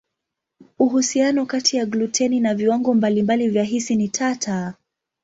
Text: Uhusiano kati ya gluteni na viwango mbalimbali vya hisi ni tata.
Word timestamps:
Uhusiano 0.79 1.45
kati 1.45 1.77
ya 1.77 1.85
gluteni 1.85 2.39
na 2.39 2.55
viwango 2.55 2.93
mbalimbali 2.93 3.49
vya 3.49 3.63
hisi 3.63 3.95
ni 3.95 4.07
tata. 4.09 4.73